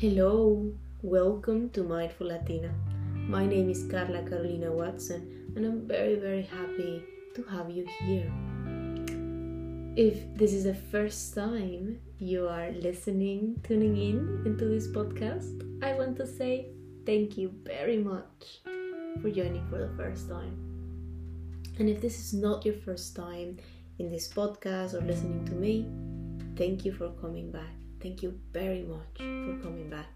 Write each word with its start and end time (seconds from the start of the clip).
Hello, 0.00 0.72
welcome 1.02 1.70
to 1.70 1.82
Mindful 1.82 2.28
Latina. 2.28 2.72
My 3.26 3.44
name 3.44 3.68
is 3.68 3.84
Carla 3.90 4.22
Carolina 4.22 4.70
Watson, 4.70 5.52
and 5.56 5.66
I'm 5.66 5.88
very, 5.88 6.14
very 6.14 6.42
happy 6.42 7.02
to 7.34 7.42
have 7.42 7.68
you 7.68 7.84
here. 8.04 8.30
If 9.96 10.22
this 10.36 10.52
is 10.52 10.62
the 10.62 10.74
first 10.92 11.34
time 11.34 11.98
you 12.20 12.46
are 12.46 12.70
listening, 12.70 13.60
tuning 13.64 13.96
in 13.96 14.44
into 14.46 14.66
this 14.66 14.86
podcast, 14.86 15.66
I 15.82 15.94
want 15.94 16.16
to 16.18 16.28
say 16.28 16.68
thank 17.04 17.36
you 17.36 17.52
very 17.64 17.98
much 17.98 18.60
for 19.20 19.32
joining 19.32 19.66
for 19.68 19.78
the 19.78 19.90
first 19.96 20.28
time. 20.28 20.54
And 21.80 21.88
if 21.88 22.00
this 22.00 22.20
is 22.20 22.32
not 22.32 22.64
your 22.64 22.76
first 22.86 23.16
time 23.16 23.58
in 23.98 24.12
this 24.12 24.28
podcast 24.28 24.94
or 24.94 25.00
listening 25.00 25.44
to 25.46 25.54
me, 25.54 25.88
thank 26.54 26.84
you 26.84 26.92
for 26.92 27.10
coming 27.20 27.50
back. 27.50 27.74
Thank 28.00 28.22
you 28.22 28.38
very 28.52 28.82
much 28.82 29.18
for 29.18 29.58
coming 29.62 29.90
back. 29.90 30.06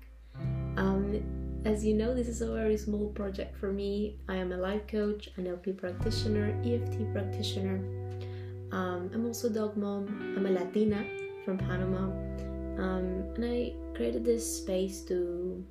Um, 0.76 1.22
as 1.64 1.84
you 1.84 1.94
know, 1.94 2.14
this 2.14 2.28
is 2.28 2.40
a 2.40 2.52
very 2.52 2.76
small 2.76 3.08
project 3.10 3.56
for 3.56 3.72
me. 3.72 4.18
I 4.28 4.36
am 4.36 4.52
a 4.52 4.56
life 4.56 4.86
coach, 4.86 5.28
an 5.36 5.44
NLP 5.44 5.78
practitioner, 5.78 6.56
EFT 6.64 7.12
practitioner. 7.12 7.76
Um, 8.72 9.10
I'm 9.12 9.26
also 9.26 9.48
a 9.48 9.50
dog 9.50 9.76
mom. 9.76 10.34
I'm 10.36 10.46
a 10.46 10.50
Latina 10.50 11.04
from 11.44 11.58
Panama. 11.58 12.04
Um, 12.82 13.24
and 13.36 13.44
I 13.44 13.74
created 13.94 14.24
this 14.24 14.58
space 14.58 15.02
to 15.02 15.64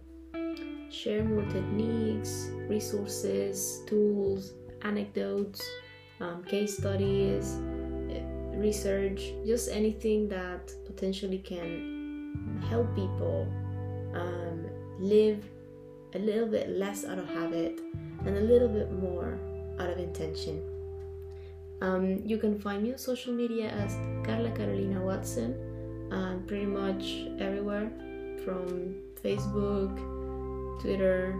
share 0.89 1.23
more 1.23 1.43
techniques, 1.45 2.49
resources, 2.67 3.81
tools, 3.87 4.53
anecdotes, 4.83 5.61
um, 6.19 6.43
case 6.43 6.77
studies, 6.77 7.57
research, 8.53 9.33
just 9.45 9.69
anything 9.71 10.27
that 10.29 10.71
potentially 10.85 11.39
can 11.39 11.90
help 12.69 12.93
people 12.95 13.47
um, 14.13 14.65
live 14.99 15.43
a 16.13 16.19
little 16.19 16.47
bit 16.47 16.69
less 16.69 17.05
out 17.05 17.17
of 17.17 17.27
habit 17.27 17.79
and 18.25 18.37
a 18.37 18.41
little 18.41 18.67
bit 18.67 18.91
more 18.91 19.39
out 19.79 19.89
of 19.89 19.97
intention. 19.97 20.61
Um, 21.81 22.21
you 22.25 22.37
can 22.37 22.59
find 22.59 22.83
me 22.83 22.91
on 22.91 22.97
social 22.97 23.33
media 23.33 23.69
as 23.69 23.95
Carla 24.25 24.51
Carolina 24.51 25.01
Watson, 25.01 25.55
um, 26.11 26.43
pretty 26.45 26.65
much 26.65 27.25
everywhere 27.39 27.91
from 28.45 28.95
Facebook, 29.23 29.97
Twitter. 30.81 31.33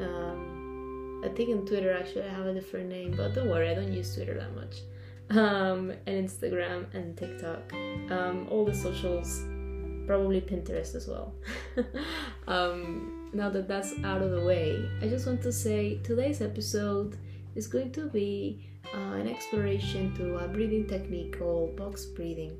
Um, 0.00 1.22
I 1.24 1.28
think 1.28 1.50
on 1.50 1.64
Twitter 1.64 1.92
actually 1.92 2.22
I 2.22 2.28
have 2.28 2.46
a 2.46 2.54
different 2.54 2.88
name, 2.88 3.14
but 3.16 3.34
don't 3.34 3.48
worry, 3.48 3.70
I 3.70 3.74
don't 3.74 3.92
use 3.92 4.14
Twitter 4.14 4.34
that 4.34 4.54
much. 4.54 4.82
Um, 5.30 5.92
and 6.06 6.28
Instagram 6.28 6.92
and 6.92 7.16
TikTok, 7.16 7.72
um, 8.10 8.46
all 8.50 8.64
the 8.64 8.74
socials 8.74 9.44
probably 10.06 10.40
Pinterest 10.40 10.94
as 10.94 11.08
well. 11.08 11.34
um, 12.48 13.30
now 13.32 13.50
that 13.50 13.68
that's 13.68 13.92
out 14.04 14.22
of 14.22 14.30
the 14.30 14.44
way, 14.44 14.88
I 15.02 15.08
just 15.08 15.26
want 15.26 15.42
to 15.42 15.52
say 15.52 15.98
today's 16.02 16.40
episode 16.40 17.16
is 17.54 17.66
going 17.66 17.92
to 17.92 18.06
be 18.08 18.64
uh, 18.94 19.14
an 19.14 19.28
exploration 19.28 20.14
to 20.16 20.38
a 20.38 20.48
breathing 20.48 20.86
technique 20.86 21.38
called 21.38 21.76
box 21.76 22.04
breathing. 22.04 22.56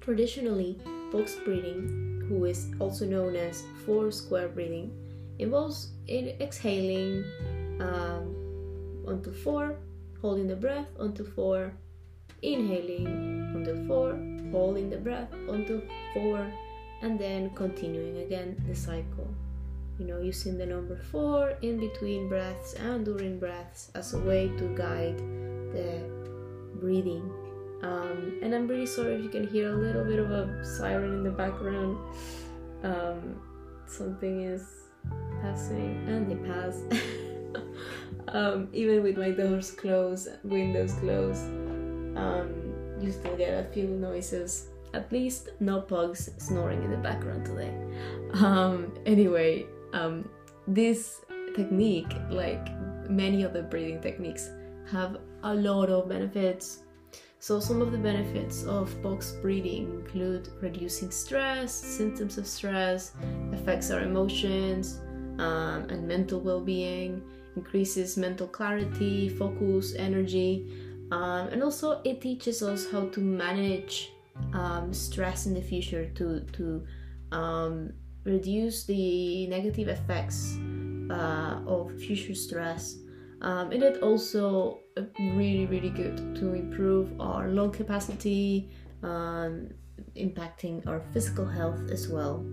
Traditionally, 0.00 0.78
box 1.12 1.36
breathing, 1.44 2.24
who 2.28 2.44
is 2.44 2.70
also 2.78 3.04
known 3.04 3.36
as 3.36 3.64
four 3.84 4.10
square 4.10 4.48
breathing, 4.48 4.90
involves 5.38 5.90
exhaling 6.08 7.24
um, 7.80 9.04
onto 9.06 9.32
four, 9.32 9.78
holding 10.20 10.46
the 10.46 10.56
breath 10.56 10.88
onto 10.98 11.24
four, 11.24 11.72
inhaling 12.42 13.06
onto 13.54 13.86
four, 13.86 14.12
holding 14.56 14.88
the 14.88 14.96
breath 14.96 15.32
onto 15.48 15.82
four, 16.14 16.40
and 17.02 17.18
then 17.18 17.50
continuing 17.50 18.18
again 18.18 18.56
the 18.66 18.74
cycle. 18.74 19.28
You 19.98 20.06
know, 20.06 20.20
using 20.20 20.58
the 20.58 20.66
number 20.66 20.96
four 20.96 21.54
in 21.62 21.78
between 21.78 22.28
breaths 22.28 22.74
and 22.74 23.04
during 23.04 23.38
breaths 23.38 23.90
as 23.94 24.14
a 24.14 24.20
way 24.20 24.48
to 24.58 24.64
guide 24.76 25.18
the 25.76 26.04
breathing. 26.80 27.30
Um, 27.82 28.38
and 28.42 28.54
I'm 28.54 28.66
really 28.66 28.86
sorry 28.86 29.14
if 29.14 29.22
you 29.22 29.28
can 29.28 29.46
hear 29.46 29.72
a 29.72 29.76
little 29.76 30.04
bit 30.04 30.18
of 30.18 30.30
a 30.30 30.64
siren 30.64 31.12
in 31.18 31.24
the 31.24 31.30
background. 31.30 31.98
Um, 32.82 33.40
something 33.86 34.42
is 34.42 34.64
passing, 35.42 36.04
and 36.08 36.30
they 36.30 36.36
pass. 36.48 36.80
um, 38.28 38.68
even 38.72 39.02
with 39.02 39.16
my 39.18 39.30
doors 39.30 39.70
closed, 39.70 40.28
windows 40.44 40.94
closed, 40.94 41.44
um, 42.16 42.55
you 43.00 43.12
still 43.12 43.36
get 43.36 43.50
a 43.52 43.68
few 43.72 43.86
noises. 43.86 44.68
At 44.94 45.10
least 45.12 45.50
no 45.60 45.80
pugs 45.80 46.30
snoring 46.38 46.82
in 46.82 46.90
the 46.90 46.96
background 46.96 47.46
today. 47.46 47.74
Um, 48.34 48.94
anyway, 49.04 49.66
um, 49.92 50.28
this 50.66 51.20
technique, 51.54 52.12
like 52.30 52.68
many 53.08 53.44
other 53.44 53.62
breathing 53.62 54.00
techniques, 54.00 54.50
have 54.90 55.18
a 55.42 55.54
lot 55.54 55.90
of 55.90 56.08
benefits. 56.08 56.82
So, 57.38 57.60
some 57.60 57.82
of 57.82 57.92
the 57.92 57.98
benefits 57.98 58.64
of 58.64 59.00
box 59.02 59.32
breathing 59.42 59.90
include 59.90 60.48
reducing 60.60 61.10
stress, 61.10 61.72
symptoms 61.72 62.38
of 62.38 62.46
stress, 62.46 63.12
affects 63.52 63.90
our 63.90 64.00
emotions 64.00 65.00
um, 65.38 65.86
and 65.90 66.08
mental 66.08 66.40
well 66.40 66.60
being, 66.60 67.22
increases 67.54 68.16
mental 68.16 68.46
clarity, 68.46 69.28
focus, 69.28 69.94
energy, 69.96 70.66
um, 71.10 71.48
and 71.48 71.62
also 71.62 72.00
it 72.04 72.20
teaches 72.20 72.62
us 72.62 72.90
how 72.90 73.06
to 73.08 73.20
manage 73.20 74.12
um, 74.52 74.92
stress 74.92 75.46
in 75.46 75.54
the 75.54 75.62
future 75.62 76.06
to 76.14 76.40
to 76.52 76.84
um, 77.32 77.92
reduce 78.24 78.84
the 78.84 79.46
negative 79.46 79.88
effects 79.88 80.58
uh, 81.10 81.60
of 81.66 81.92
future 81.98 82.34
stress. 82.34 82.96
Um, 83.42 83.70
and 83.70 83.82
it 83.82 84.02
also 84.02 84.80
uh, 84.96 85.02
really 85.18 85.66
really 85.66 85.90
good 85.90 86.16
to 86.36 86.54
improve 86.54 87.20
our 87.20 87.48
lung 87.48 87.70
capacity 87.70 88.70
um, 89.02 89.68
impacting 90.16 90.86
our 90.86 91.00
physical 91.12 91.46
health 91.46 91.90
as 91.90 92.08
well. 92.08 92.44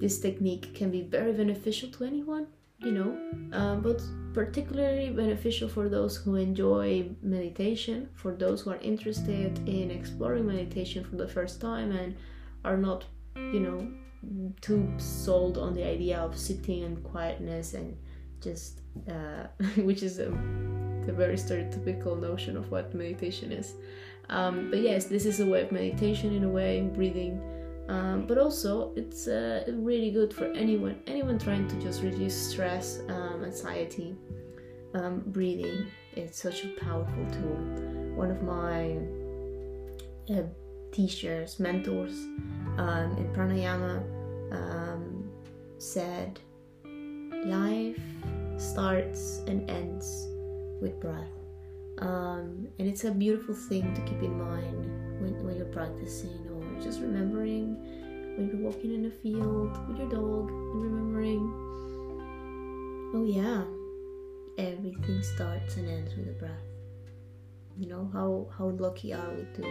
This 0.00 0.18
technique 0.18 0.74
can 0.74 0.90
be 0.90 1.02
very 1.02 1.32
beneficial 1.32 1.88
to 1.90 2.04
anyone 2.04 2.48
you 2.84 2.92
know, 2.92 3.16
uh, 3.52 3.76
but 3.76 4.02
particularly 4.34 5.10
beneficial 5.10 5.68
for 5.68 5.88
those 5.88 6.16
who 6.16 6.34
enjoy 6.34 7.08
meditation, 7.22 8.08
for 8.14 8.32
those 8.32 8.62
who 8.62 8.70
are 8.70 8.78
interested 8.78 9.56
in 9.68 9.90
exploring 9.90 10.46
meditation 10.46 11.04
for 11.04 11.16
the 11.16 11.28
first 11.28 11.60
time 11.60 11.92
and 11.92 12.16
are 12.64 12.76
not, 12.76 13.04
you 13.36 13.60
know, 13.60 13.88
too 14.60 14.92
sold 14.98 15.56
on 15.56 15.74
the 15.74 15.84
idea 15.84 16.18
of 16.18 16.36
sitting 16.36 16.82
in 16.82 16.96
quietness 16.96 17.74
and 17.74 17.96
just, 18.40 18.80
uh, 19.08 19.46
which 19.82 20.02
is 20.02 20.18
a, 20.18 20.28
a, 20.28 21.12
very 21.12 21.36
stereotypical 21.36 22.18
notion 22.18 22.56
of 22.56 22.70
what 22.70 22.94
meditation 22.94 23.52
is. 23.52 23.74
Um, 24.30 24.70
but 24.70 24.80
yes, 24.80 25.04
this 25.04 25.26
is 25.26 25.40
a 25.40 25.46
way 25.46 25.62
of 25.62 25.70
meditation 25.70 26.34
in 26.34 26.44
a 26.44 26.48
way, 26.48 26.80
breathing 26.94 27.40
um, 27.88 28.26
but 28.26 28.38
also 28.38 28.92
it's 28.96 29.28
uh, 29.28 29.64
really 29.74 30.10
good 30.10 30.32
for 30.32 30.46
anyone 30.52 31.00
anyone 31.06 31.38
trying 31.38 31.68
to 31.68 31.76
just 31.80 32.02
reduce 32.02 32.34
stress 32.34 33.00
um, 33.08 33.44
anxiety. 33.44 34.16
Um, 34.94 35.24
breathing 35.26 35.88
it's 36.16 36.40
such 36.40 36.64
a 36.64 36.68
powerful 36.68 37.26
tool. 37.32 37.58
One 38.14 38.30
of 38.30 38.42
my 38.42 38.98
uh, 40.32 40.44
teachers 40.92 41.58
mentors 41.58 42.12
um, 42.78 43.16
in 43.18 43.32
pranayama 43.34 44.02
um, 44.52 45.28
said 45.78 46.38
life 47.44 48.00
starts 48.56 49.42
and 49.48 49.68
ends 49.68 50.28
with 50.80 51.00
breath. 51.00 51.28
Um, 51.98 52.68
and 52.78 52.88
it's 52.88 53.04
a 53.04 53.10
beautiful 53.10 53.54
thing 53.54 53.92
to 53.94 54.00
keep 54.02 54.22
in 54.22 54.38
mind 54.38 54.84
when, 55.20 55.44
when 55.44 55.56
you're 55.56 55.66
practicing 55.66 56.46
just 56.82 57.00
remembering 57.00 57.76
when 58.36 58.48
you're 58.48 58.70
walking 58.70 58.94
in 58.94 59.06
a 59.06 59.10
field 59.10 59.76
with 59.88 59.98
your 59.98 60.08
dog 60.08 60.50
and 60.50 60.82
remembering, 60.82 61.42
oh 63.14 63.24
yeah, 63.24 63.62
everything 64.58 65.22
starts 65.22 65.76
and 65.76 65.88
ends 65.88 66.14
with 66.16 66.28
a 66.28 66.32
breath. 66.32 66.52
You 67.76 67.88
know 67.88 68.08
how 68.12 68.46
how 68.56 68.68
lucky 68.68 69.12
are 69.12 69.30
we 69.30 69.44
to 69.56 69.62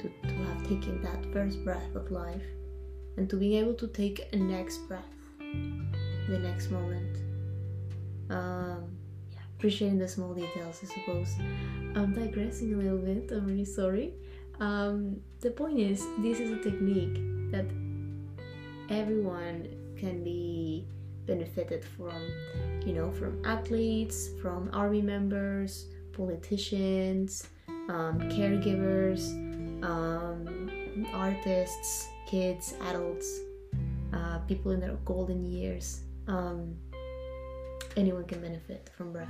to, 0.00 0.10
to 0.28 0.34
have 0.44 0.62
taken 0.68 1.02
that 1.02 1.32
first 1.32 1.62
breath 1.64 1.94
of 1.94 2.10
life 2.10 2.44
and 3.16 3.28
to 3.30 3.36
be 3.36 3.56
able 3.56 3.74
to 3.74 3.86
take 3.88 4.28
a 4.32 4.36
next 4.36 4.78
breath 4.88 5.04
the 6.28 6.38
next 6.38 6.70
moment. 6.70 7.18
Um, 8.30 8.96
yeah, 9.32 9.40
appreciating 9.56 9.98
the 9.98 10.08
small 10.08 10.32
details, 10.34 10.80
I 10.82 10.86
suppose. 10.86 11.34
I'm 11.96 12.14
digressing 12.14 12.74
a 12.74 12.76
little 12.76 12.98
bit. 12.98 13.30
I'm 13.32 13.46
really 13.46 13.64
sorry. 13.64 14.14
Um, 14.60 15.20
the 15.40 15.50
point 15.50 15.78
is, 15.78 16.06
this 16.18 16.38
is 16.38 16.50
a 16.50 16.62
technique 16.62 17.18
that 17.50 17.66
everyone 18.90 19.68
can 19.98 20.22
be 20.22 20.86
benefited 21.26 21.84
from. 21.84 22.14
You 22.86 22.94
know, 22.94 23.12
from 23.12 23.44
athletes, 23.44 24.30
from 24.40 24.70
army 24.72 25.02
members, 25.02 25.86
politicians, 26.12 27.46
um, 27.68 28.18
caregivers, 28.32 29.28
um, 29.84 31.06
artists, 31.12 32.08
kids, 32.26 32.74
adults. 32.88 33.40
uh, 34.12 34.38
people 34.48 34.72
in 34.72 34.80
their 34.80 34.96
golden 35.04 35.44
years. 35.44 36.00
Um, 36.26 36.76
anyone 37.96 38.24
can 38.24 38.40
benefit 38.40 38.90
from 38.96 39.12
breath, 39.12 39.28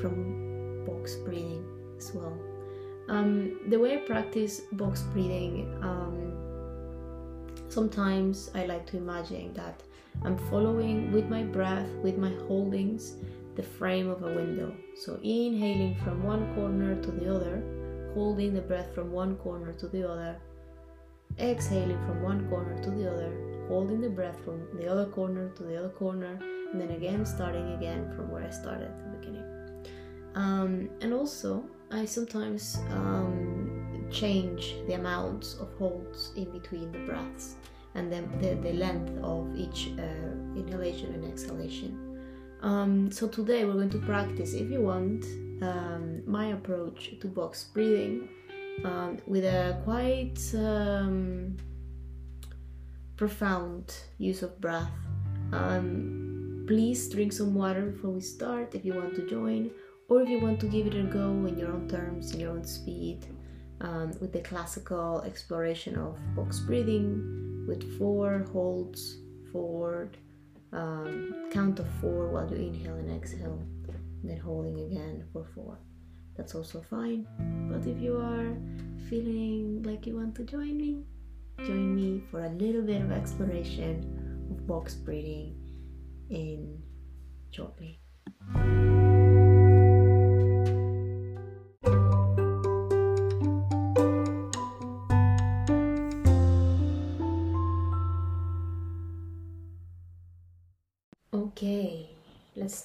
from 0.00 0.84
box 0.86 1.16
breathing 1.16 1.64
as 1.98 2.12
well. 2.14 2.38
Um, 3.08 3.60
the 3.68 3.78
way 3.78 3.94
I 3.94 3.98
practice 3.98 4.62
box 4.72 5.02
breathing, 5.12 5.78
um, 5.82 6.32
sometimes 7.68 8.50
I 8.54 8.66
like 8.66 8.86
to 8.86 8.96
imagine 8.96 9.52
that 9.54 9.82
I'm 10.24 10.36
following 10.50 11.12
with 11.12 11.28
my 11.28 11.42
breath, 11.42 11.88
with 12.02 12.18
my 12.18 12.32
holdings, 12.48 13.16
the 13.54 13.62
frame 13.62 14.08
of 14.08 14.22
a 14.22 14.34
window. 14.34 14.74
So 14.96 15.18
inhaling 15.22 15.96
from 16.02 16.22
one 16.22 16.54
corner 16.54 17.00
to 17.00 17.10
the 17.10 17.34
other, 17.34 17.62
holding 18.14 18.54
the 18.54 18.60
breath 18.60 18.94
from 18.94 19.12
one 19.12 19.36
corner 19.36 19.72
to 19.74 19.88
the 19.88 20.08
other, 20.08 20.36
exhaling 21.38 21.98
from 22.06 22.22
one 22.22 22.48
corner 22.48 22.82
to 22.82 22.90
the 22.90 23.10
other, 23.10 23.30
holding 23.68 24.00
the 24.00 24.08
breath 24.08 24.38
from 24.44 24.66
the 24.78 24.90
other 24.90 25.06
corner 25.06 25.50
to 25.50 25.62
the 25.62 25.76
other 25.76 25.90
corner, 25.90 26.38
and 26.72 26.80
then 26.80 26.90
again 26.90 27.24
starting 27.24 27.72
again 27.74 28.12
from 28.16 28.30
where 28.30 28.44
I 28.44 28.50
started 28.50 28.88
at 28.88 29.12
the 29.12 29.18
beginning. 29.18 29.44
Um, 30.34 30.90
and 31.00 31.12
also, 31.12 31.64
I 31.90 32.04
sometimes 32.04 32.78
um, 32.90 34.06
change 34.10 34.76
the 34.86 34.94
amounts 34.94 35.54
of 35.54 35.72
holds 35.78 36.32
in 36.36 36.50
between 36.50 36.90
the 36.92 36.98
breaths 37.00 37.56
and 37.94 38.12
then 38.12 38.30
the, 38.40 38.54
the 38.56 38.74
length 38.74 39.12
of 39.22 39.54
each 39.56 39.90
uh, 39.98 40.02
inhalation 40.58 41.14
and 41.14 41.24
exhalation. 41.24 42.02
Um, 42.62 43.10
so 43.10 43.28
today 43.28 43.64
we're 43.64 43.74
going 43.74 43.90
to 43.90 43.98
practice, 43.98 44.54
if 44.54 44.70
you 44.70 44.82
want, 44.82 45.24
um, 45.62 46.22
my 46.26 46.48
approach 46.48 47.14
to 47.20 47.26
box 47.28 47.64
breathing 47.72 48.28
um, 48.84 49.18
with 49.26 49.44
a 49.44 49.80
quite 49.84 50.38
um, 50.54 51.56
profound 53.16 53.94
use 54.18 54.42
of 54.42 54.60
breath. 54.60 54.90
Um, 55.52 56.64
please 56.66 57.08
drink 57.08 57.32
some 57.32 57.54
water 57.54 57.86
before 57.86 58.10
we 58.10 58.20
start 58.20 58.74
if 58.74 58.84
you 58.84 58.94
want 58.94 59.14
to 59.14 59.26
join, 59.28 59.70
or 60.08 60.22
if 60.22 60.28
you 60.28 60.38
want 60.38 60.60
to 60.60 60.66
give 60.66 60.86
it 60.86 60.94
a 60.94 61.02
go 61.02 61.30
in 61.46 61.58
your 61.58 61.72
own 61.72 61.88
terms, 61.88 62.32
in 62.32 62.40
your 62.40 62.52
own 62.52 62.64
speed, 62.64 63.26
um, 63.80 64.12
with 64.20 64.32
the 64.32 64.40
classical 64.40 65.22
exploration 65.22 65.96
of 65.96 66.18
box 66.34 66.60
breathing 66.60 67.64
with 67.66 67.98
four 67.98 68.46
holds 68.52 69.18
forward, 69.52 70.16
um, 70.72 71.48
count 71.52 71.78
of 71.78 71.88
four 72.00 72.28
while 72.28 72.48
you 72.50 72.56
inhale 72.56 72.94
and 72.96 73.10
exhale, 73.10 73.60
and 74.22 74.30
then 74.30 74.38
holding 74.38 74.78
again 74.78 75.24
for 75.32 75.44
four. 75.54 75.78
That's 76.36 76.54
also 76.54 76.82
fine. 76.82 77.26
But 77.70 77.86
if 77.86 78.00
you 78.00 78.16
are 78.16 78.56
feeling 79.08 79.82
like 79.82 80.06
you 80.06 80.16
want 80.16 80.34
to 80.36 80.44
join 80.44 80.76
me, 80.76 81.02
join 81.58 81.94
me 81.94 82.22
for 82.30 82.44
a 82.44 82.50
little 82.50 82.82
bit 82.82 83.00
of 83.00 83.10
exploration 83.10 84.46
of 84.50 84.66
box 84.66 84.94
breathing 84.94 85.56
in 86.30 86.82
shortly. 87.50 88.00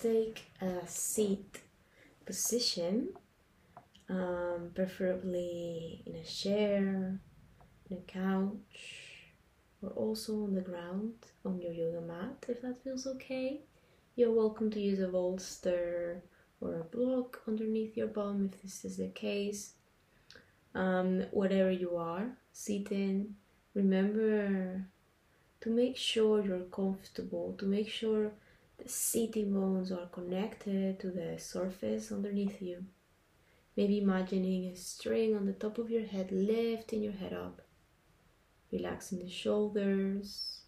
Take 0.02 0.46
a 0.62 0.88
seat 0.88 1.60
position, 2.26 3.10
um, 4.10 4.72
preferably 4.74 6.02
in 6.08 6.16
a 6.16 6.24
chair, 6.24 7.20
in 7.90 7.98
a 7.98 8.02
couch, 8.12 9.32
or 9.82 9.90
also 9.92 10.44
on 10.44 10.56
the 10.56 10.62
ground 10.62 11.14
on 11.46 11.62
your 11.62 11.72
yoga 11.72 12.02
mat 12.02 12.46
if 12.48 12.62
that 12.64 12.84
feels 12.84 13.06
okay. 13.06 13.62
You're 14.16 14.34
welcome 14.34 14.72
to 14.72 14.80
use 14.80 15.00
a 15.00 15.08
bolster 15.08 16.24
or 16.60 16.80
a 16.80 16.84
block 16.84 17.42
underneath 17.48 17.96
your 17.96 18.08
bum 18.08 18.50
if 18.52 18.62
this 18.62 18.84
is 18.84 18.98
the 18.98 19.10
case. 19.10 19.74
Um, 20.74 21.26
whatever 21.32 21.72
you 21.72 21.96
are, 21.98 22.38
sitting, 22.54 23.36
remember 23.76 24.84
to 25.62 25.70
make 25.70 25.96
sure 25.96 26.44
you're 26.44 26.72
comfortable, 26.72 27.56
to 27.60 27.66
make 27.66 27.90
sure 27.90 28.32
the 28.82 28.90
sitting 28.90 29.54
bones 29.54 29.92
are 29.92 30.08
connected 30.08 31.00
to 31.00 31.12
the 31.12 31.38
surface 31.38 32.12
underneath 32.12 32.62
you. 32.62 32.86
Maybe 33.78 34.00
imagining 34.00 34.66
a 34.66 34.76
string 34.76 35.36
on 35.36 35.46
the 35.46 35.54
top 35.54 35.78
of 35.78 35.90
your 35.90 36.06
head, 36.06 36.32
lifting 36.32 37.04
your 37.04 37.14
head 37.14 37.34
up, 37.34 37.62
relaxing 38.72 39.20
the 39.20 39.30
shoulders, 39.30 40.62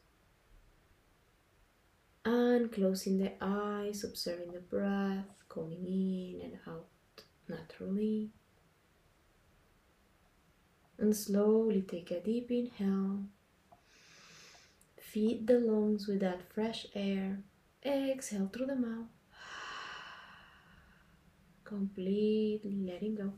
and 2.24 2.72
closing 2.72 3.18
the 3.18 3.34
eyes, 3.42 4.04
observing 4.04 4.54
the 4.54 4.60
breath 4.60 5.44
coming 5.50 5.86
in 5.86 6.42
and 6.44 6.60
out 6.68 6.88
naturally. 7.50 8.30
And 10.98 11.16
slowly 11.16 11.82
take 11.82 12.12
a 12.12 12.22
deep 12.22 12.52
inhale. 12.52 13.24
Feed 14.98 15.48
the 15.48 15.60
lungs 15.60 16.08
with 16.08 16.22
that 16.22 16.42
fresh 16.54 16.86
air. 16.96 17.40
Exhale 17.86 18.50
through 18.54 18.68
the 18.68 18.76
mouth. 18.76 19.08
Completely 21.66 22.78
letting 22.86 23.16
go. 23.16 23.34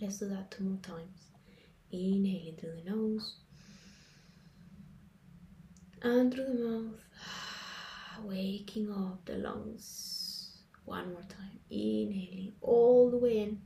Let's 0.00 0.18
do 0.18 0.28
that 0.28 0.50
two 0.50 0.64
more 0.64 0.78
times. 0.80 1.28
Inhaling 1.90 2.56
through 2.58 2.76
the 2.82 2.90
nose 2.90 3.36
and 6.02 6.32
through 6.32 6.46
the 6.46 6.54
mouth. 6.54 7.00
Waking 8.24 8.90
up 8.90 9.24
the 9.26 9.34
lungs. 9.34 10.58
One 10.84 11.12
more 11.12 11.22
time. 11.22 11.58
Inhaling 11.70 12.52
all 12.62 13.10
the 13.10 13.18
way 13.18 13.38
in. 13.40 13.60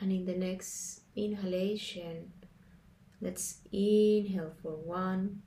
And 0.00 0.12
in 0.12 0.24
the 0.24 0.34
next 0.34 0.99
inhalation, 1.24 2.32
let's 3.20 3.60
inhale 3.72 4.52
for 4.62 4.76
one, 4.76 5.42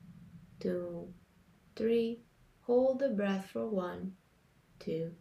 two, 0.59 1.13
three. 1.75 2.21
Hold 2.61 2.99
the 2.99 3.09
breath 3.09 3.49
for 3.51 3.67
one, 3.67 4.13
two, 4.79 5.11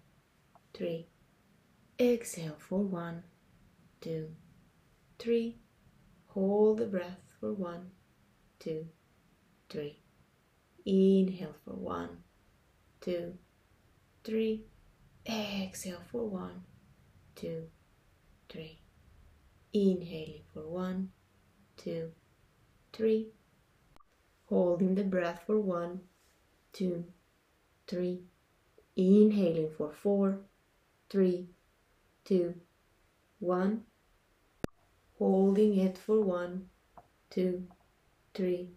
three. 0.74 1.08
Exhale 1.98 2.56
for 2.58 2.80
one, 2.80 3.22
two, 4.00 4.28
three. 5.18 5.58
Hold 6.28 6.78
the 6.78 6.86
breath 6.86 7.20
for 7.40 7.52
one, 7.52 7.90
two, 8.58 8.86
three. 9.68 10.00
Inhale 10.84 11.54
for 11.64 11.74
one, 11.74 12.18
two, 13.00 13.34
three. 14.24 14.64
Exhale 15.26 16.02
for 16.10 16.28
one, 16.28 16.62
two, 17.36 17.64
three. 18.48 18.81
Inhaling 19.74 20.42
for 20.52 20.68
one, 20.68 21.12
two, 21.78 22.12
three. 22.92 23.28
Holding 24.46 24.94
the 24.94 25.04
breath 25.04 25.44
for 25.46 25.58
one, 25.58 26.00
two, 26.74 27.06
three. 27.86 28.24
Inhaling 28.96 29.70
for 29.70 29.90
four, 29.90 30.40
three, 31.08 31.48
two, 32.26 32.54
one. 33.38 33.84
Holding 35.18 35.78
it 35.78 35.96
for 35.96 36.20
one, 36.20 36.68
two, 37.30 37.66
three, 38.34 38.72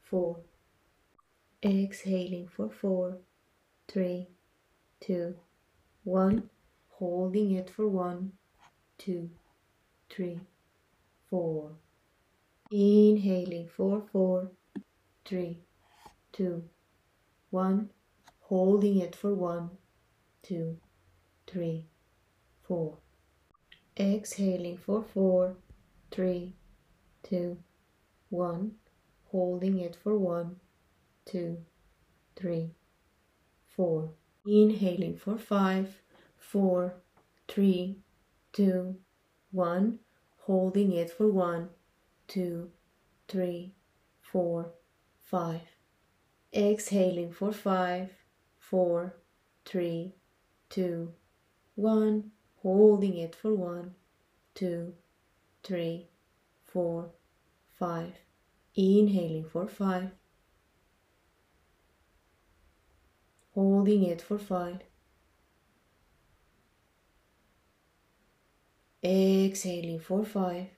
four. 0.00 0.38
Exhaling 1.62 2.48
for 2.48 2.70
four, 2.70 3.18
three, 3.86 4.28
two, 4.98 5.34
one. 6.04 6.48
Holding 6.92 7.50
it 7.50 7.68
for 7.68 7.86
one, 7.86 8.32
two, 8.96 9.28
three, 10.12 10.38
four. 11.30 11.70
Inhaling 12.70 13.68
for 13.74 14.02
four, 14.12 14.50
three, 15.24 15.58
two, 16.32 16.64
one. 17.50 17.90
Holding 18.40 19.00
it 19.00 19.16
for 19.16 19.34
one, 19.34 19.70
two, 20.42 20.76
three, 21.46 21.86
four. 22.62 22.98
Exhaling 23.98 24.76
for 24.76 25.02
four, 25.02 25.56
three, 26.10 26.54
two, 27.22 27.56
one. 28.28 28.72
Holding 29.30 29.78
it 29.78 29.96
for 30.02 30.18
one, 30.18 30.56
two, 31.24 31.56
three, 32.36 32.74
four. 33.74 34.10
Inhaling 34.46 35.16
for 35.16 35.38
five, 35.38 36.02
four, 36.38 36.94
three, 37.48 37.96
two, 38.52 38.96
one. 39.52 40.00
Holding 40.38 40.92
it 40.92 41.08
for 41.08 41.28
one, 41.28 41.68
two, 42.26 42.70
three, 43.28 43.74
four, 44.20 44.72
five. 45.20 45.60
Exhaling 46.52 47.32
for 47.32 47.52
five, 47.52 48.10
four, 48.58 49.14
three, 49.64 50.14
two, 50.68 51.12
one. 51.76 52.32
Holding 52.62 53.16
it 53.16 53.36
for 53.36 53.54
one, 53.54 53.94
two, 54.54 54.94
three, 55.62 56.08
four, 56.64 57.10
five. 57.78 58.14
Inhaling 58.74 59.44
for 59.44 59.68
five. 59.68 60.10
Holding 63.54 64.02
it 64.04 64.22
for 64.22 64.38
five. 64.38 64.80
Exhaling 69.04 69.98
for 69.98 70.24
five. 70.24 70.68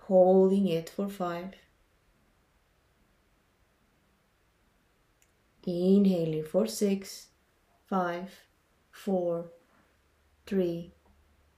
Holding 0.00 0.66
it 0.66 0.90
for 0.90 1.08
five. 1.08 1.54
Inhaling 5.64 6.44
for 6.44 6.66
six, 6.66 7.28
five, 7.88 8.30
four, 8.90 9.50
three, 10.46 10.94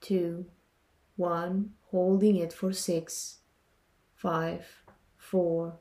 two, 0.00 0.46
one. 1.16 1.72
Holding 1.90 2.36
it 2.36 2.52
for 2.52 2.72
six, 2.72 3.38
five, 4.14 4.66
four, 5.16 5.78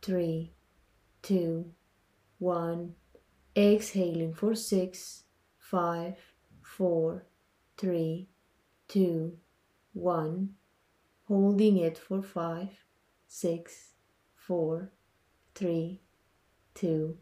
three, 0.00 0.52
two, 1.22 1.72
one. 2.38 2.94
Exhaling 3.56 4.34
for 4.34 4.54
six, 4.54 5.24
five, 5.58 6.16
four, 6.76 7.24
three, 7.76 8.28
two, 8.88 9.38
one. 9.92 10.54
Holding 11.28 11.78
it 11.78 11.96
for 11.96 12.20
five, 12.20 12.70
six, 13.28 13.92
four, 14.34 14.90
three, 15.54 16.00
two, 16.74 17.16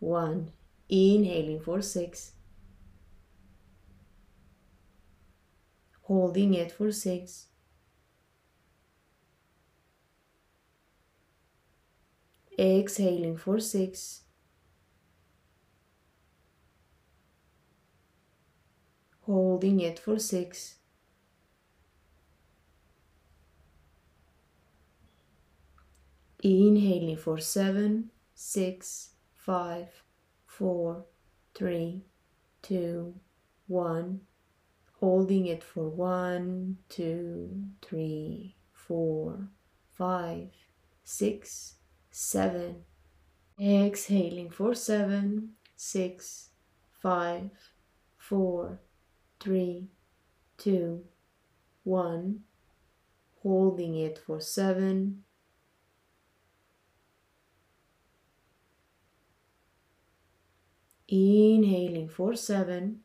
one. 0.00 0.50
Inhaling 0.88 1.60
for 1.60 1.80
six. 1.80 2.32
Holding 6.02 6.54
it 6.54 6.72
for 6.72 6.90
six. 6.90 7.46
Exhaling 12.58 13.36
for 13.36 13.60
six. 13.60 14.22
Holding 19.30 19.78
it 19.78 19.96
for 19.96 20.18
six. 20.18 20.74
Inhaling 26.42 27.16
for 27.16 27.38
seven, 27.38 28.10
six, 28.34 29.10
five, 29.36 30.02
four, 30.46 31.04
three, 31.54 32.02
two, 32.60 33.14
one. 33.68 34.22
Holding 34.98 35.46
it 35.46 35.62
for 35.62 35.88
one, 35.88 36.78
two, 36.88 37.66
three, 37.82 38.56
four, 38.72 39.46
five, 39.96 40.48
six, 41.04 41.76
seven. 42.10 42.82
Exhaling 43.60 44.50
for 44.50 44.74
seven, 44.74 45.50
six, 45.76 46.48
five, 47.00 47.50
four, 48.16 48.80
three, 49.40 49.88
two, 50.58 51.04
one. 51.84 52.44
Holding 53.42 53.96
it 53.96 54.18
for 54.18 54.38
seven, 54.38 55.24
Inhaling 61.12 62.08
for 62.08 62.36
seven. 62.36 63.00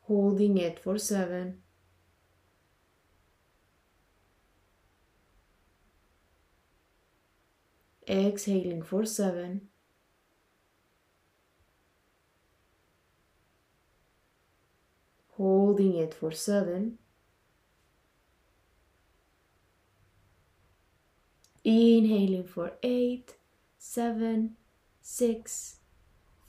Holding 0.00 0.58
it 0.58 0.80
for 0.80 0.98
seven. 0.98 1.62
Exhaling 8.08 8.82
for 8.82 9.04
seven. 9.04 9.68
Holding 15.42 15.96
it 15.96 16.14
for 16.14 16.30
seven. 16.30 16.98
Inhaling 21.64 22.44
for 22.44 22.74
eight 22.84 23.34
seven, 23.76 24.56
six, 25.00 25.78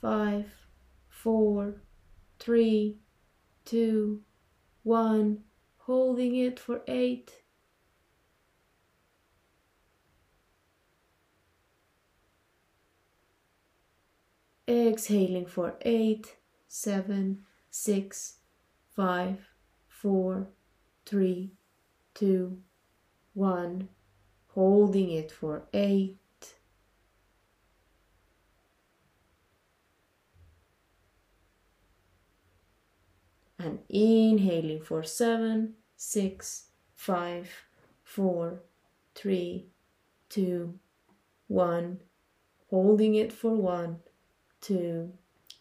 five, 0.00 0.46
four, 1.08 1.82
three, 2.38 2.98
two, 3.64 4.22
one. 4.84 5.38
Holding 5.78 6.36
it 6.36 6.60
for 6.60 6.82
eight. 6.86 7.42
Exhaling 14.68 15.46
for 15.46 15.74
eight, 15.80 16.36
seven, 16.68 17.40
six, 17.72 18.36
five, 18.94 19.38
four, 19.88 20.48
three, 21.06 21.52
two, 22.14 22.58
one. 23.34 23.88
Holding 24.48 25.10
it 25.10 25.32
for 25.32 25.64
eight. 25.72 26.18
and 33.64 33.78
inhaling 33.88 34.82
for 34.82 35.02
seven, 35.02 35.74
six, 35.96 36.66
five, 36.94 37.48
four, 38.02 38.60
three, 39.14 39.66
two, 40.28 40.78
one. 41.48 42.00
Holding 42.68 43.14
it 43.14 43.32
for 43.32 43.54
one, 43.54 44.00
two, 44.60 45.12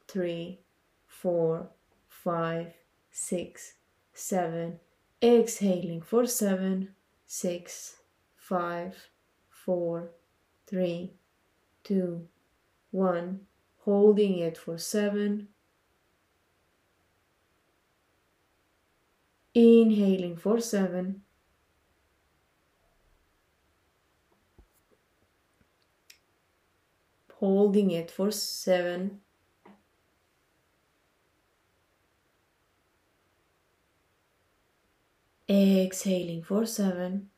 three, 0.08 0.60
four, 1.08 1.70
five, 2.08 2.74
six, 3.14 3.76
seven. 4.14 4.82
Exhaling 5.22 6.02
for 6.02 6.26
seven, 6.26 6.90
six, 7.26 7.96
five, 8.36 9.08
four, 9.50 10.12
three, 10.68 11.14
two, 11.86 12.28
one. 12.92 13.48
Holding 13.86 14.40
it 14.40 14.58
for 14.58 14.78
seven, 14.78 15.48
Inhaling 19.56 20.36
for 20.36 20.60
seven. 20.60 21.22
Holding 27.34 27.92
it 27.92 28.10
for 28.10 28.32
seven. 28.32 29.22
Exhaling 35.54 36.42
for 36.42 36.66
seven. 36.66 37.30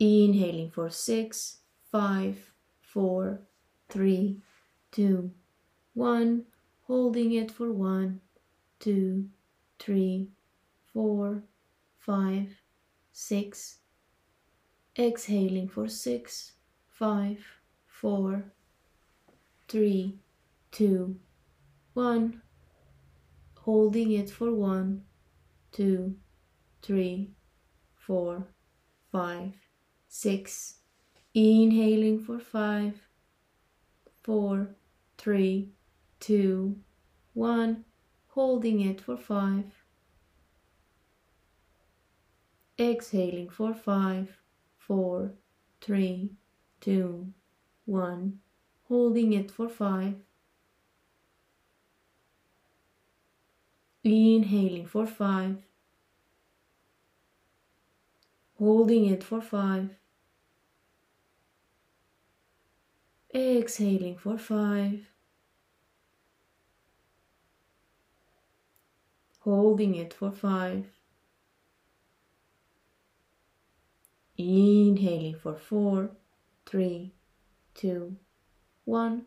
Inhaling 0.00 0.70
for 0.70 0.90
six, 0.90 1.58
five, 1.92 2.50
four, 2.80 3.42
three, 3.88 4.40
two, 4.90 5.30
one, 5.94 6.44
holding 6.88 7.34
it 7.34 7.52
for 7.52 7.70
one, 7.70 8.20
two, 8.80 9.28
three, 9.78 10.30
four, 10.92 11.44
five, 12.00 12.48
six. 13.12 13.78
Exhaling 14.98 15.68
for 15.68 15.86
six, 15.86 16.54
five, 16.88 17.38
four, 17.86 18.42
three, 19.68 20.18
two, 20.72 21.16
one. 21.94 22.42
Holding 23.58 24.12
it 24.12 24.30
for 24.30 24.52
one, 24.52 25.02
two, 25.70 26.16
three, 26.82 27.30
four, 27.94 28.46
five, 29.12 29.52
six. 30.08 30.76
Inhaling 31.34 32.18
for 32.18 32.40
five, 32.40 32.94
four, 34.22 34.74
three, 35.18 35.68
two, 36.18 36.76
one, 37.34 37.84
holding 38.28 38.80
it 38.80 39.00
for 39.00 39.16
five. 39.16 39.64
Exhaling 42.78 43.50
for 43.50 43.74
five, 43.74 44.38
four, 44.78 45.32
three, 45.80 46.32
two, 46.80 47.32
one, 47.84 48.40
holding 48.88 49.32
it 49.32 49.50
for 49.50 49.68
five. 49.68 50.14
Inhaling 54.02 54.86
for 54.86 55.06
five, 55.06 55.58
holding 58.58 59.06
it 59.06 59.22
for 59.22 59.42
five. 59.42 59.90
Exhaling 63.34 64.16
for 64.16 64.38
five. 64.38 65.06
Holding 69.40 69.94
it 69.94 70.12
for 70.12 70.32
five. 70.32 70.86
Inhaling 74.36 75.36
for 75.36 75.54
four, 75.54 76.10
three, 76.66 77.12
two, 77.74 78.16
one. 78.84 79.26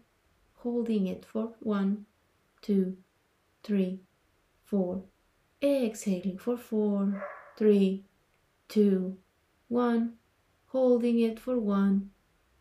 Holding 0.56 1.08
it 1.08 1.26
for 1.26 1.54
one, 1.60 2.06
two, 2.62 2.98
three, 3.64 4.02
four. 4.66 5.04
Exhaling 5.62 6.38
for 6.38 6.58
four, 6.58 7.24
three, 7.58 8.04
two, 8.68 9.18
one. 9.68 10.14
Holding 10.68 11.20
it 11.20 11.40
for 11.40 11.60
one, 11.60 12.10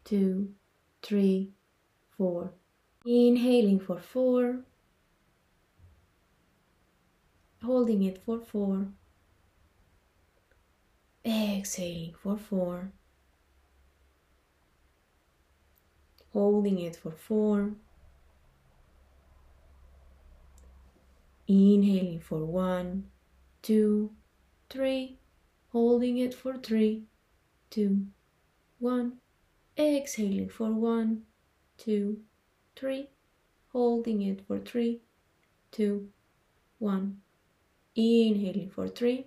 two, 0.05 0.53
three, 1.03 1.51
four. 2.17 2.53
Inhaling 3.05 3.81
for 3.81 3.99
four. 3.99 4.61
Holding 7.63 8.03
it 8.03 8.23
for 8.25 8.39
four. 8.39 8.89
Exhaling 11.25 12.15
for 12.21 12.37
four. 12.37 12.93
Holding 16.33 16.79
it 16.81 16.97
for 16.97 17.13
four. 17.13 17.73
Inhaling 21.53 22.21
for 22.21 22.45
one, 22.45 23.09
two, 23.63 24.13
three. 24.71 25.19
Holding 25.69 26.19
it 26.19 26.35
for 26.35 26.57
three, 26.59 27.05
two, 27.71 28.07
one. 28.79 29.19
Exhaling 29.79 30.49
for 30.49 30.71
one, 30.73 31.23
two, 31.79 32.21
three. 32.77 33.09
Holding 33.73 34.23
it 34.23 34.47
for 34.47 34.59
three, 34.59 35.01
two, 35.71 36.09
one. 36.79 37.19
Inhaling 37.95 38.71
for 38.71 38.89
three 38.89 39.27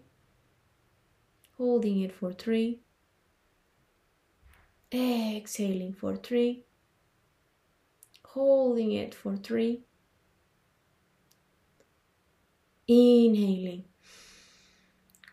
holding 1.58 2.02
it 2.02 2.14
for 2.14 2.34
three, 2.34 2.80
exhaling 4.94 5.94
for 5.94 6.16
three, 6.16 6.66
holding 8.26 8.92
it 8.92 9.16
for 9.16 9.36
three, 9.38 9.82
inhaling, 12.88 13.86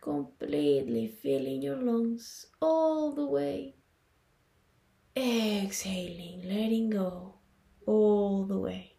completely 0.00 1.09
filling 1.09 1.62
your 1.62 1.76
lungs 1.76 2.47
all 2.61 3.12
the 3.12 3.26
way, 3.26 3.75
exhaling, 5.16 6.42
letting 6.44 6.90
go 6.90 7.35
all 7.87 8.44
the 8.44 8.59
way, 8.59 8.97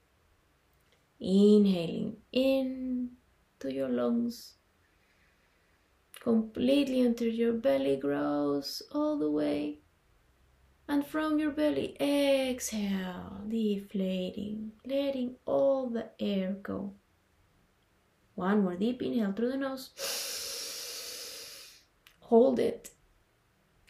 inhaling 1.20 2.18
in 2.32 3.10
to 3.60 3.74
your 3.74 3.90
lungs 3.90 4.56
completely 6.24 7.02
until 7.02 7.28
your 7.28 7.52
belly 7.52 7.98
grows 7.98 8.82
all 8.94 9.18
the 9.18 9.30
way. 9.30 9.80
And 10.88 11.06
from 11.06 11.38
your 11.38 11.52
belly, 11.52 11.98
exhale, 12.00 13.42
deflating, 13.48 14.72
letting 14.86 15.36
all 15.46 15.90
the 15.90 16.10
air 16.20 16.58
go. 16.62 16.94
One 18.36 18.64
more 18.64 18.76
deep 18.76 19.02
inhale 19.02 19.32
through 19.32 19.52
the 19.52 19.58
nose. 19.58 19.90
Hold 22.22 22.60
it. 22.60 22.90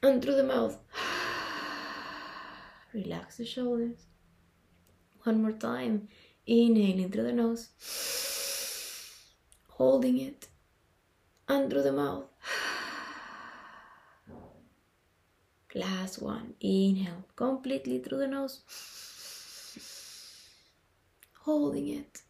And 0.01 0.21
through 0.21 0.35
the 0.35 0.43
mouth. 0.43 0.77
Relax 2.93 3.37
the 3.37 3.45
shoulders. 3.45 4.05
One 5.23 5.41
more 5.41 5.53
time. 5.53 6.09
Inhaling 6.45 7.09
through 7.09 7.23
the 7.23 7.31
nose. 7.31 7.69
Holding 9.69 10.19
it 10.19 10.49
and 11.47 11.69
through 11.69 11.83
the 11.83 11.93
mouth. 11.93 12.25
Last 15.75 16.21
one. 16.21 16.55
Inhale 16.59 17.23
completely 17.37 17.99
through 17.99 18.17
the 18.17 18.27
nose. 18.27 18.59
Holding 21.43 21.87
it 21.87 22.21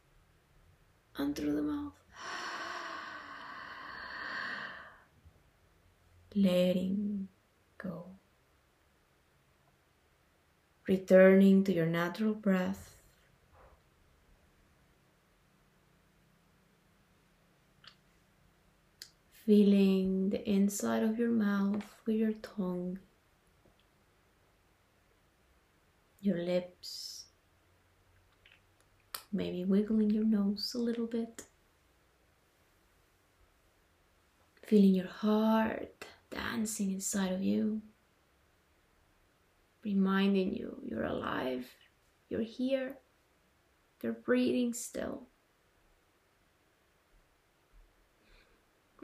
and 1.17 1.35
through 1.35 1.55
the 1.55 1.63
mouth. 1.63 2.02
Letting 6.35 7.27
go. 7.77 8.05
Returning 10.87 11.63
to 11.63 11.73
your 11.73 11.85
natural 11.85 12.33
breath. 12.33 12.93
feeling 19.45 20.29
the 20.29 20.49
inside 20.49 21.03
of 21.03 21.19
your 21.19 21.31
mouth 21.31 21.83
with 22.05 22.15
your 22.15 22.31
tongue, 22.33 22.97
your 26.21 26.37
lips, 26.37 27.25
maybe 29.33 29.65
wiggling 29.65 30.09
your 30.09 30.23
nose 30.23 30.73
a 30.75 30.79
little 30.79 31.07
bit, 31.07 31.43
feeling 34.61 34.95
your 34.95 35.07
heart 35.07 36.02
dancing 36.33 36.91
inside 36.91 37.31
of 37.31 37.43
you, 37.43 37.81
reminding 39.83 40.53
you 40.53 40.77
you're 40.83 41.03
alive, 41.03 41.69
you're 42.29 42.41
here, 42.41 42.97
you're 44.01 44.13
breathing 44.13 44.73
still. 44.73 45.27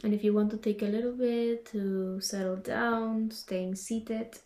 And 0.04 0.14
if 0.14 0.24
you 0.24 0.34
want 0.34 0.52
to 0.52 0.58
take 0.58 0.82
a 0.82 0.86
little 0.86 1.12
bit 1.12 1.66
to 1.68 2.22
settle 2.22 2.56
down, 2.56 3.32
staying 3.32 3.76
seated, 3.76 4.40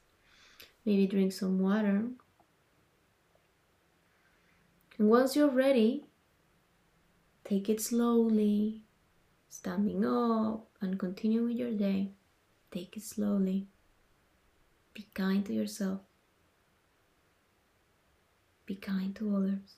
maybe 0.83 1.05
drink 1.05 1.31
some 1.31 1.59
water. 1.59 2.07
And 4.97 5.09
once 5.09 5.35
you're 5.35 5.49
ready, 5.49 6.05
take 7.43 7.69
it 7.69 7.81
slowly, 7.81 8.83
standing 9.49 10.03
up 10.05 10.67
and 10.81 10.97
continue 10.97 11.43
with 11.43 11.57
your 11.57 11.71
day. 11.71 12.11
Take 12.73 12.97
it 12.97 13.03
slowly. 13.03 13.67
Be 14.95 15.05
kind 15.13 15.45
to 15.45 15.53
yourself. 15.53 15.99
Be 18.65 18.73
kind 18.73 19.15
to 19.17 19.35
others. 19.35 19.75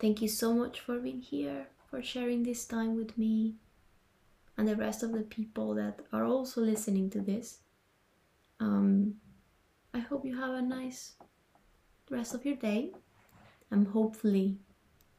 Thank 0.00 0.20
you 0.22 0.28
so 0.28 0.52
much 0.52 0.80
for 0.80 0.98
being 0.98 1.20
here, 1.20 1.68
for 1.88 2.02
sharing 2.02 2.42
this 2.42 2.64
time 2.64 2.96
with 2.96 3.16
me 3.16 3.54
and 4.56 4.66
the 4.66 4.74
rest 4.74 5.04
of 5.04 5.12
the 5.12 5.22
people 5.22 5.74
that 5.74 6.00
are 6.12 6.24
also 6.24 6.62
listening 6.62 7.10
to 7.10 7.20
this. 7.20 7.58
Um, 8.58 9.16
I 9.94 10.00
hope 10.00 10.24
you 10.24 10.36
have 10.36 10.54
a 10.54 10.62
nice 10.62 11.12
rest 12.10 12.34
of 12.34 12.44
your 12.44 12.56
day 12.56 12.90
and 13.70 13.86
hopefully 13.86 14.58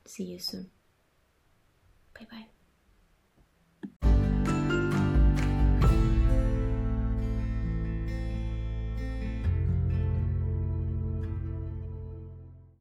see 0.06 0.26
you 0.26 0.40
soon. 0.40 0.70